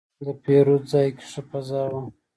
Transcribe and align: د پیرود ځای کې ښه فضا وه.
د 0.25 0.27
پیرود 0.43 0.83
ځای 0.91 1.07
کې 1.17 1.25
ښه 1.31 1.41
فضا 1.49 1.81
وه. 1.91 2.01